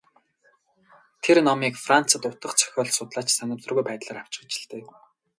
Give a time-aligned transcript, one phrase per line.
[1.23, 4.83] Тэр номыг Францын утга зохиол судлаач санамсаргүй байдлаар авчхаж л дээ.